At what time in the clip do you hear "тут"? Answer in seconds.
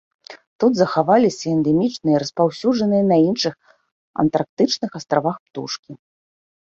0.61-0.71